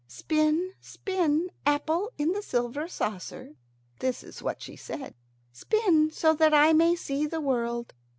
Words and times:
"Spin, 0.07 0.73
spin, 0.81 1.51
apple 1.63 2.11
in 2.17 2.31
the 2.31 2.41
silver 2.41 2.87
saucer." 2.87 3.53
This 3.99 4.23
is 4.23 4.41
what 4.41 4.59
she 4.59 4.75
said. 4.75 5.13
"Spin 5.53 6.09
so 6.09 6.33
that 6.33 6.55
I 6.55 6.73
may 6.73 6.95
see 6.95 7.27
the 7.27 7.39
world. 7.39 7.93